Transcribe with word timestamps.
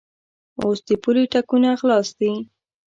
اوس 0.61 0.79
د 0.87 0.89
پولې 1.03 1.23
ټکونه 1.31 1.69
خلاص 1.81 2.07
دي. 2.19 2.31